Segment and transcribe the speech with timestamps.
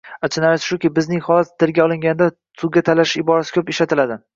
[0.27, 2.33] Achinarlisi shuki, bizning holat tilga olinganda
[2.65, 4.25] «suvga talashish» iborasi ko‘p ishlatiladi.